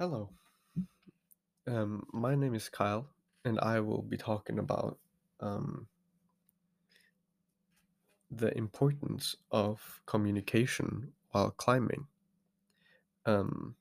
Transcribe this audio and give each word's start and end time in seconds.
Hello. 0.00 0.30
Um, 1.66 2.06
my 2.10 2.34
name 2.34 2.54
is 2.54 2.70
Kyle, 2.70 3.06
and 3.44 3.60
I 3.60 3.80
will 3.80 4.00
be 4.00 4.16
talking 4.16 4.58
about 4.58 4.96
um, 5.40 5.88
the 8.30 8.56
importance 8.56 9.36
of 9.50 10.00
communication 10.06 11.12
while 11.32 11.50
climbing, 11.50 12.06
um, 13.26 13.74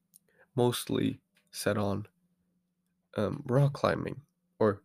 mostly 0.58 1.22
set 1.51 1.78
on 1.78 2.05
um, 3.15 3.42
rock 3.46 3.72
climbing, 3.72 4.20
or 4.60 4.81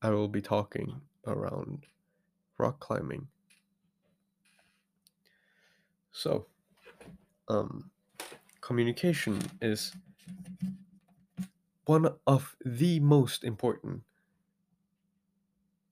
I 0.00 0.08
will 0.08 0.28
be 0.28 0.40
talking 0.40 1.02
around 1.26 1.84
rock 2.56 2.80
climbing. 2.80 3.28
So, 6.12 6.46
um, 7.48 7.91
communication 8.72 9.38
is 9.60 9.92
one 11.84 12.08
of 12.26 12.56
the 12.64 12.98
most 13.00 13.44
important 13.44 14.00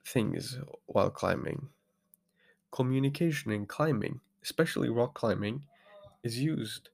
things 0.02 0.58
while 0.86 1.10
climbing. 1.10 1.68
Communication 2.72 3.52
in 3.52 3.66
climbing, 3.66 4.18
especially 4.42 4.88
rock 4.88 5.12
climbing, 5.12 5.62
is 6.22 6.38
used 6.38 6.88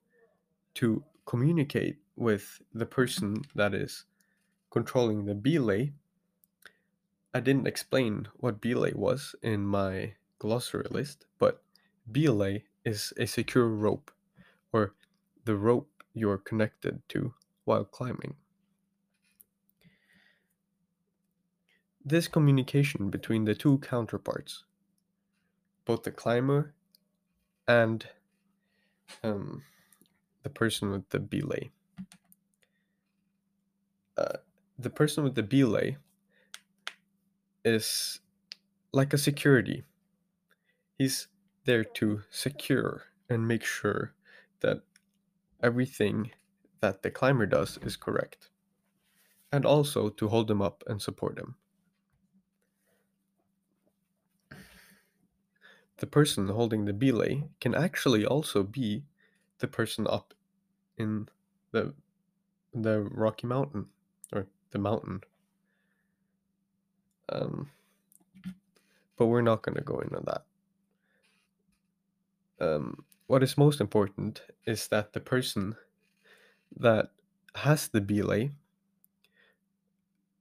to 0.73 1.01
communicate 1.25 1.95
with 2.17 2.61
the 2.73 2.85
person 2.85 3.43
that 3.55 3.73
is 3.73 4.03
controlling 4.69 5.23
the 5.23 5.35
belay. 5.35 5.93
I 7.33 7.39
didn't 7.39 7.65
explain 7.65 8.27
what 8.35 8.59
belay 8.59 8.91
was 8.93 9.35
in 9.41 9.65
my 9.65 10.15
glossary 10.37 10.87
list, 10.91 11.27
but 11.39 11.63
belay 12.11 12.65
is 12.83 13.13
a 13.15 13.25
secure 13.25 13.69
rope 13.69 14.11
or 14.73 14.93
the 15.47 15.55
rope 15.55 16.03
you're 16.13 16.37
connected 16.37 17.01
to 17.07 17.33
while 17.63 17.85
climbing. 17.85 18.35
This 22.03 22.27
communication 22.27 23.09
between 23.09 23.45
the 23.45 23.55
two 23.55 23.77
counterparts, 23.77 24.65
both 25.85 26.03
the 26.03 26.11
climber 26.11 26.73
and 27.65 28.05
um, 29.23 29.63
the 30.43 30.49
person 30.49 30.91
with 30.91 31.09
the 31.09 31.19
belay. 31.19 31.71
Uh, 34.17 34.39
the 34.77 34.89
person 34.89 35.23
with 35.23 35.35
the 35.35 35.43
belay 35.43 35.97
is 37.63 38.19
like 38.91 39.13
a 39.13 39.17
security. 39.17 39.83
He's 40.97 41.27
there 41.63 41.85
to 41.85 42.23
secure 42.31 43.03
and 43.29 43.47
make 43.47 43.63
sure 43.63 44.13
that 44.59 44.81
everything 45.61 46.31
that 46.79 47.01
the 47.01 47.11
climber 47.11 47.45
does 47.45 47.77
is 47.81 47.95
correct, 47.95 48.49
and 49.51 49.65
also 49.65 50.09
to 50.09 50.27
hold 50.27 50.49
him 50.49 50.61
up 50.61 50.83
and 50.87 51.01
support 51.01 51.37
him. 51.37 51.55
The 55.97 56.07
person 56.07 56.47
holding 56.47 56.85
the 56.85 56.93
belay 56.93 57.49
can 57.59 57.73
actually 57.73 58.25
also 58.25 58.61
be 58.61 59.03
the 59.59 59.67
person 59.67 60.05
up 60.07 60.33
in 60.97 61.27
the 61.71 61.93
the 62.73 63.01
Rocky 63.01 63.47
Mountain 63.47 63.87
or 64.31 64.45
the 64.69 64.77
mountain. 64.77 65.21
Um, 67.29 67.71
but 69.17 69.25
we're 69.25 69.41
not 69.41 69.63
going 69.63 69.75
to 69.75 69.83
go 69.83 69.99
into 69.99 70.21
that. 70.25 70.45
Um, 72.59 73.03
what 73.27 73.43
is 73.43 73.57
most 73.57 73.81
important 73.81 74.41
is 74.65 74.87
that 74.87 75.13
the 75.13 75.19
person 75.19 75.75
that 76.75 77.11
has 77.55 77.89
the 77.89 78.01
belay 78.01 78.51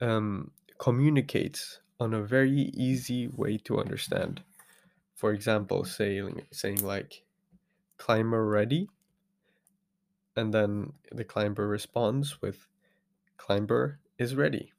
um, 0.01 0.51
communicates 0.79 1.81
on 1.99 2.15
a 2.15 2.23
very 2.23 2.71
easy 2.75 3.29
way 3.29 3.59
to 3.59 3.79
understand. 3.79 4.43
For 5.15 5.33
example, 5.33 5.85
saying 5.85 6.43
saying 6.53 6.83
like 6.85 7.23
climber 7.97 8.47
ready 8.47 8.89
and 10.37 10.53
then 10.53 10.93
the 11.11 11.25
climber 11.25 11.67
responds 11.67 12.41
with 12.43 12.69
climber 13.39 13.99
is 14.19 14.35
ready 14.35 14.73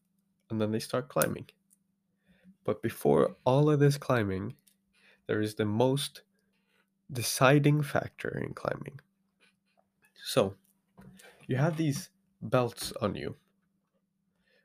and 0.49 0.61
then 0.61 0.71
they 0.71 0.79
start 0.79 1.09
climbing. 1.09 1.47
But 2.63 2.81
before 2.83 3.35
all 3.43 3.69
of 3.69 3.79
this 3.79 3.97
climbing, 3.97 4.55
there 5.25 5.41
is 5.41 5.55
the 5.55 5.65
most 5.65 6.21
deciding 7.11 7.83
factor 7.83 8.29
in 8.29 8.53
climbing. 8.53 8.99
So, 10.23 10.55
you 11.47 11.55
have 11.57 11.77
these 11.77 12.09
belts 12.41 12.91
on 13.01 13.15
you, 13.15 13.35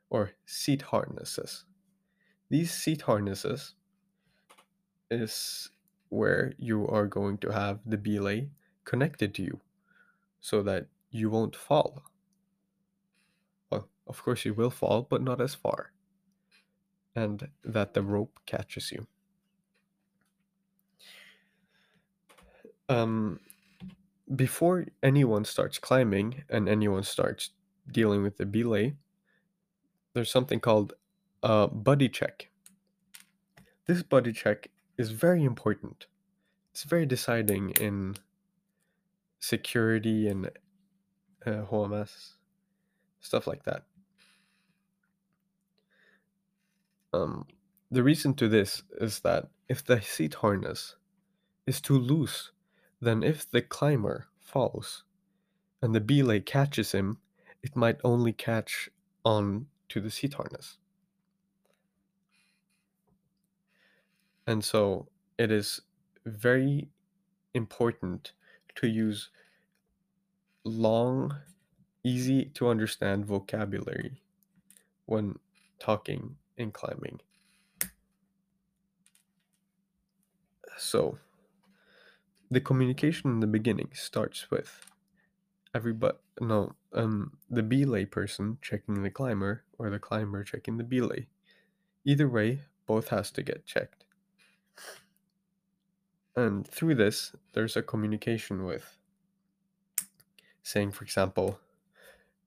or 0.09 0.31
seat 0.45 0.81
harnesses. 0.83 1.65
These 2.49 2.71
seat 2.71 3.03
harnesses 3.03 3.75
is 5.09 5.69
where 6.09 6.53
you 6.57 6.87
are 6.87 7.07
going 7.07 7.37
to 7.39 7.51
have 7.51 7.79
the 7.85 7.97
belay 7.97 8.49
connected 8.85 9.33
to 9.35 9.41
you 9.41 9.61
so 10.41 10.61
that 10.63 10.87
you 11.09 11.29
won't 11.29 11.55
fall. 11.55 12.03
Well, 13.69 13.89
of 14.05 14.21
course, 14.23 14.45
you 14.45 14.53
will 14.53 14.69
fall, 14.69 15.07
but 15.09 15.21
not 15.21 15.41
as 15.41 15.55
far. 15.55 15.93
And 17.15 17.49
that 17.63 17.93
the 17.93 18.03
rope 18.03 18.39
catches 18.45 18.91
you. 18.91 19.07
Um, 22.89 23.39
before 24.35 24.85
anyone 25.01 25.45
starts 25.45 25.77
climbing 25.77 26.43
and 26.49 26.67
anyone 26.67 27.03
starts 27.03 27.51
dealing 27.91 28.23
with 28.23 28.37
the 28.37 28.45
belay, 28.45 28.95
there's 30.13 30.31
something 30.31 30.59
called 30.59 30.93
a 31.41 31.67
buddy 31.67 32.09
check. 32.09 32.49
This 33.85 34.03
buddy 34.03 34.31
check 34.31 34.69
is 34.97 35.11
very 35.11 35.43
important. 35.43 36.07
It's 36.71 36.83
very 36.83 37.05
deciding 37.05 37.71
in 37.71 38.15
security 39.39 40.27
and 40.27 40.49
uh, 41.45 42.05
stuff 43.19 43.47
like 43.47 43.63
that. 43.63 43.83
Um, 47.11 47.45
the 47.91 48.01
reason 48.01 48.33
to 48.35 48.47
this 48.47 48.83
is 48.99 49.19
that 49.19 49.49
if 49.69 49.85
the 49.85 50.01
seat 50.01 50.35
harness 50.35 50.95
is 51.67 51.79
too 51.79 51.99
loose, 51.99 52.51
then 53.03 53.23
if 53.23 53.49
the 53.49 53.61
climber 53.61 54.27
falls 54.39 55.03
and 55.81 55.93
the 55.93 56.01
belay 56.01 56.39
catches 56.39 56.91
him, 56.91 57.17
it 57.61 57.75
might 57.75 57.99
only 58.03 58.33
catch 58.33 58.89
on 59.23 59.67
to 59.89 60.01
the 60.01 60.11
seat 60.11 60.33
harness. 60.33 60.77
And 64.45 64.63
so 64.63 65.07
it 65.37 65.51
is 65.51 65.81
very 66.25 66.89
important 67.53 68.33
to 68.75 68.87
use 68.87 69.29
long, 70.63 71.35
easy 72.03 72.45
to 72.45 72.67
understand 72.67 73.25
vocabulary 73.25 74.21
when 75.05 75.37
talking 75.79 76.35
and 76.57 76.73
climbing. 76.73 77.19
So, 80.77 81.17
the 82.51 82.61
communication 82.61 83.31
in 83.31 83.39
the 83.39 83.47
beginning 83.47 83.89
starts 83.93 84.49
with 84.51 84.85
everybody 85.75 86.17
no 86.39 86.75
um 86.93 87.31
the 87.49 87.63
belay 87.63 88.05
person 88.05 88.57
checking 88.61 89.01
the 89.01 89.09
climber 89.09 89.63
or 89.79 89.89
the 89.89 89.99
climber 89.99 90.43
checking 90.43 90.77
the 90.77 90.83
belay. 90.83 91.27
Either 92.05 92.27
way 92.27 92.61
both 92.85 93.09
has 93.09 93.31
to 93.31 93.41
get 93.41 93.65
checked. 93.65 94.05
And 96.35 96.67
through 96.67 96.95
this 96.95 97.35
there's 97.53 97.77
a 97.77 97.81
communication 97.81 98.65
with 98.65 98.97
saying 100.61 100.91
for 100.91 101.03
example 101.03 101.59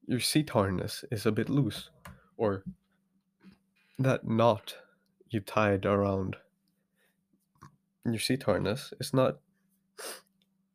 your 0.07 0.21
seat 0.21 0.51
harness 0.51 1.05
is 1.11 1.27
a 1.27 1.33
bit 1.33 1.49
loose 1.49 1.91
or 2.37 2.63
that 3.99 4.27
knot 4.27 4.77
you 5.31 5.41
tied 5.41 5.85
around 5.85 6.37
your 8.05 8.21
seat 8.21 8.45
harness 8.45 8.93
is 9.01 9.13
not 9.13 9.39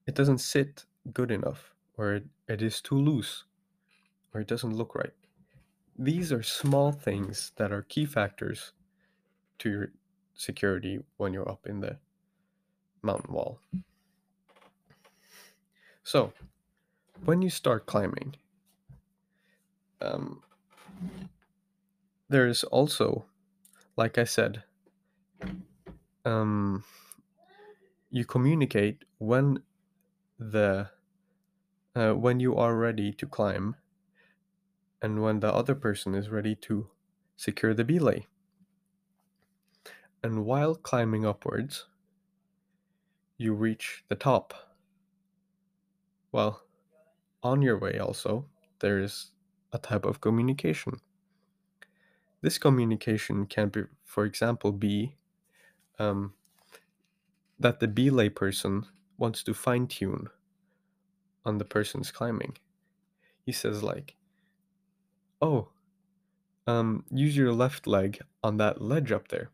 it 0.08 0.16
doesn't 0.16 0.40
sit 0.40 0.86
good 1.14 1.32
enough 1.32 1.74
or 1.98 2.14
it, 2.14 2.26
it 2.48 2.62
is 2.62 2.82
too 2.82 2.96
loose 2.96 3.46
or 4.34 4.42
it 4.42 4.48
doesn't 4.48 4.76
look 4.76 4.96
right. 4.96 5.14
These 5.98 6.32
are 6.32 6.44
small 6.44 6.92
things 6.92 7.52
that 7.58 7.72
are 7.72 7.84
key 7.84 8.06
factors 8.06 8.74
to 9.60 9.70
your 9.70 9.92
security 10.36 11.00
when 11.18 11.34
you're 11.34 11.50
up 11.50 11.68
in 11.68 11.82
the 11.82 12.00
mountain 13.04 13.34
wall. 13.34 13.60
So 16.04 16.34
when 17.26 17.42
you 17.42 17.50
start 17.50 17.86
climbing 17.86 18.36
um, 20.02 20.42
there's 22.30 22.64
also 22.66 23.26
like 23.98 24.18
i 24.18 24.24
said 24.24 24.64
um, 26.26 26.84
you 28.12 28.26
communicate 28.26 29.06
when 29.18 29.64
the 30.38 30.90
uh, 31.96 32.14
when 32.14 32.40
you 32.40 32.56
are 32.56 32.76
ready 32.76 33.12
to 33.14 33.26
climb 33.26 33.76
and 35.02 35.22
when 35.22 35.40
the 35.40 35.54
other 35.54 35.76
person 35.76 36.14
is 36.14 36.30
ready 36.30 36.56
to 36.56 36.90
secure 37.36 37.74
the 37.74 37.84
belay. 37.84 38.28
And 40.24 40.46
while 40.46 40.76
climbing 40.76 41.26
upwards, 41.26 41.88
you 43.38 43.54
reach 43.54 44.04
the 44.08 44.16
top. 44.16 44.54
Well, 46.32 46.62
on 47.42 47.62
your 47.62 47.80
way 47.80 47.98
also, 47.98 48.46
there 48.80 49.00
is 49.00 49.32
a 49.74 49.80
type 49.80 50.06
of 50.06 50.22
communication. 50.22 51.02
This 52.42 52.58
communication 52.58 53.48
can 53.48 53.70
be, 53.70 53.84
for 54.06 54.26
example, 54.26 54.72
be 54.72 55.16
um, 55.98 56.34
that 57.62 57.80
the 57.80 57.88
belay 57.88 58.30
person 58.30 58.86
wants 59.18 59.44
to 59.44 59.54
fine 59.54 59.88
tune 59.88 60.30
on 61.46 61.58
the 61.58 61.66
person's 61.66 62.12
climbing. 62.12 62.58
He 63.46 63.52
says 63.52 63.84
like, 63.84 64.16
"Oh, 65.42 65.70
um, 66.68 67.06
use 67.12 67.36
your 67.36 67.54
left 67.54 67.88
leg 67.88 68.22
on 68.44 68.58
that 68.58 68.82
ledge 68.82 69.12
up 69.12 69.28
there, 69.28 69.50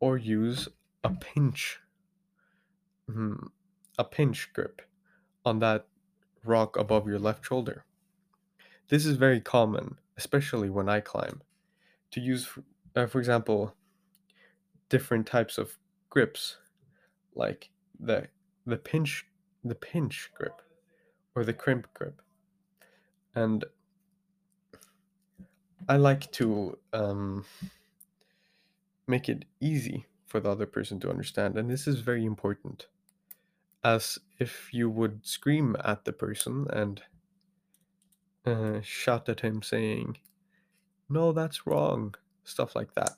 or 0.00 0.16
use 0.16 0.68
a 1.04 1.10
pinch, 1.10 1.80
mm, 3.08 3.48
a 3.98 4.04
pinch 4.04 4.52
grip 4.52 4.82
on 5.44 5.60
that 5.60 5.86
rock 6.44 6.76
above 6.76 7.06
your 7.06 7.18
left 7.18 7.44
shoulder." 7.44 7.84
This 8.88 9.04
is 9.04 9.16
very 9.16 9.40
common, 9.40 9.98
especially 10.16 10.70
when 10.70 10.88
I 10.88 11.00
climb, 11.00 11.42
to 12.10 12.20
use, 12.20 12.48
uh, 12.96 13.06
for 13.06 13.18
example, 13.18 13.76
different 14.88 15.26
types 15.26 15.58
of 15.58 15.78
grips, 16.10 16.56
like 17.34 17.70
the 17.98 18.28
the 18.66 18.76
pinch 18.76 19.26
the 19.64 19.74
pinch 19.74 20.30
grip 20.34 20.62
or 21.34 21.44
the 21.44 21.54
crimp 21.54 21.92
grip, 21.94 22.22
and 23.34 23.64
I 25.88 25.96
like 25.96 26.30
to 26.32 26.78
um, 26.92 27.44
make 29.06 29.28
it 29.28 29.44
easy 29.60 30.06
for 30.26 30.40
the 30.40 30.50
other 30.50 30.66
person 30.66 31.00
to 31.00 31.10
understand, 31.10 31.56
and 31.56 31.70
this 31.70 31.86
is 31.86 32.00
very 32.00 32.24
important. 32.24 32.86
As 33.84 34.18
if 34.38 34.74
you 34.74 34.90
would 34.90 35.24
scream 35.24 35.76
at 35.84 36.04
the 36.04 36.12
person 36.12 36.66
and 36.70 37.00
uh, 38.44 38.80
shout 38.82 39.28
at 39.28 39.40
him 39.40 39.62
saying, 39.62 40.18
No, 41.08 41.32
that's 41.32 41.66
wrong, 41.66 42.14
stuff 42.44 42.74
like 42.74 42.94
that. 42.94 43.12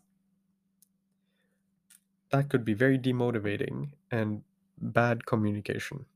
That 2.31 2.49
could 2.49 2.65
be 2.65 2.75
very 2.75 2.99
demotivating 2.99 3.91
and 4.11 4.43
bad 4.79 5.27
communication. 5.27 6.07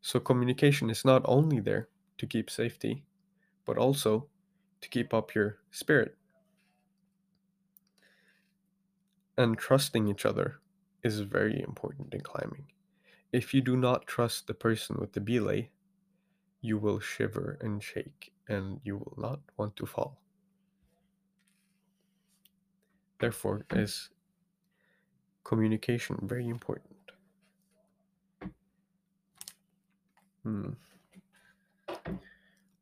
So, 0.00 0.20
communication 0.20 0.90
is 0.90 1.04
not 1.04 1.22
only 1.24 1.58
there 1.60 1.88
to 2.18 2.26
keep 2.26 2.48
safety, 2.48 3.04
but 3.64 3.76
also 3.76 4.28
to 4.80 4.88
keep 4.88 5.12
up 5.12 5.34
your 5.34 5.58
spirit. 5.70 6.16
And 9.36 9.58
trusting 9.58 10.08
each 10.08 10.24
other 10.24 10.60
is 11.02 11.20
very 11.20 11.60
important 11.60 12.14
in 12.14 12.20
climbing. 12.20 12.66
If 13.32 13.52
you 13.52 13.60
do 13.60 13.76
not 13.76 14.06
trust 14.06 14.46
the 14.46 14.54
person 14.54 14.96
with 14.98 15.12
the 15.12 15.20
belay, 15.20 15.70
you 16.60 16.78
will 16.78 17.00
shiver 17.00 17.58
and 17.60 17.82
shake 17.82 18.32
and 18.48 18.80
you 18.84 18.96
will 18.96 19.14
not 19.18 19.40
want 19.56 19.76
to 19.76 19.86
fall. 19.86 20.20
Therefore, 23.18 23.66
mm. 23.68 23.82
is 23.82 24.10
communication 25.46 26.18
very 26.22 26.48
important. 26.48 26.96
Hmm. 30.42 30.70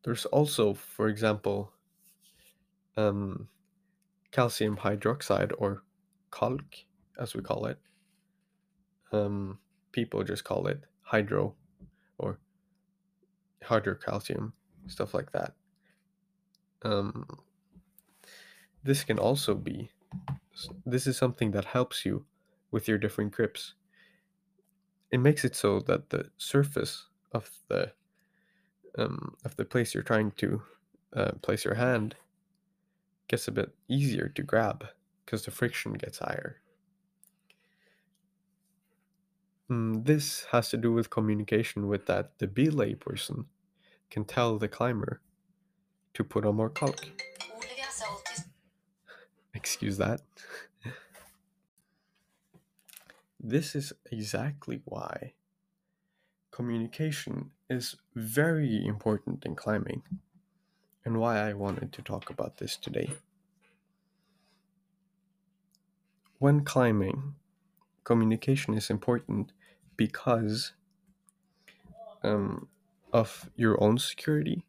There's 0.03 0.25
also, 0.25 0.73
for 0.73 1.07
example, 1.07 1.71
um, 2.97 3.47
calcium 4.31 4.77
hydroxide 4.77 5.51
or 5.59 5.83
calc, 6.31 6.85
as 7.19 7.35
we 7.35 7.41
call 7.41 7.67
it. 7.67 7.77
Um, 9.11 9.59
people 9.91 10.23
just 10.23 10.43
call 10.43 10.65
it 10.65 10.81
hydro 11.01 11.53
or 12.17 12.39
hydrocalcium, 13.63 14.53
stuff 14.87 15.13
like 15.13 15.31
that. 15.33 15.53
Um, 16.81 17.27
this 18.83 19.03
can 19.03 19.19
also 19.19 19.53
be, 19.53 19.91
this 20.85 21.05
is 21.05 21.15
something 21.15 21.51
that 21.51 21.65
helps 21.65 22.05
you 22.05 22.25
with 22.75 22.89
your 22.89 22.97
different 22.97 23.31
grips. 23.31 23.73
It 25.09 25.19
makes 25.19 25.45
it 25.45 25.55
so 25.55 25.79
that 25.87 26.09
the 26.09 26.29
surface 26.37 27.05
of 27.31 27.49
the 27.69 27.93
um, 28.97 29.35
of 29.45 29.55
the 29.55 29.63
place 29.63 29.93
you're 29.93 30.03
trying 30.03 30.31
to 30.31 30.61
uh, 31.15 31.31
place 31.41 31.63
your 31.63 31.75
hand 31.75 32.15
gets 33.29 33.47
a 33.47 33.53
bit 33.53 33.73
easier 33.87 34.27
to 34.27 34.43
grab 34.43 34.87
because 35.23 35.45
the 35.45 35.51
friction 35.51 35.93
gets 35.93 36.19
higher. 36.19 36.57
Mm, 39.71 40.05
this 40.05 40.45
has 40.51 40.67
to 40.71 40.77
do 40.77 40.91
with 40.91 41.09
communication 41.09 41.87
with 41.87 42.07
that 42.07 42.39
the 42.39 42.47
belay 42.47 42.93
person 42.93 43.45
can 44.09 44.25
tell 44.25 44.57
the 44.57 44.67
climber 44.67 45.21
to 46.13 46.25
put 46.25 46.45
on 46.45 46.57
more 46.57 46.69
caulk. 46.69 47.05
Excuse 49.53 49.97
that. 49.97 50.21
this 53.39 53.75
is 53.75 53.93
exactly 54.11 54.81
why 54.85 55.33
communication 56.51 57.51
is 57.69 57.97
very 58.15 58.85
important 58.85 59.45
in 59.45 59.55
climbing 59.55 60.01
and 61.03 61.17
why 61.17 61.37
I 61.37 61.53
wanted 61.53 61.91
to 61.93 62.01
talk 62.01 62.29
about 62.29 62.57
this 62.57 62.77
today. 62.77 63.11
When 66.39 66.63
climbing, 66.63 67.35
communication 68.05 68.73
is 68.73 68.89
important 68.89 69.51
because 69.97 70.71
um, 72.23 72.69
of 73.11 73.49
your 73.55 73.81
own 73.83 73.97
security, 73.97 74.63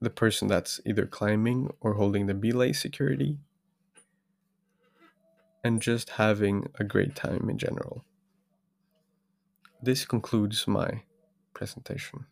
the 0.00 0.10
person 0.10 0.48
that's 0.48 0.80
either 0.84 1.06
climbing 1.06 1.72
or 1.80 1.94
holding 1.94 2.26
the 2.26 2.34
belay 2.34 2.72
security, 2.72 3.38
and 5.64 5.82
just 5.82 6.10
having 6.10 6.68
a 6.78 6.84
great 6.84 7.14
time 7.14 7.48
in 7.50 7.58
general. 7.58 8.04
This 9.82 10.04
concludes 10.04 10.66
my 10.66 11.02
presentation. 11.54 12.26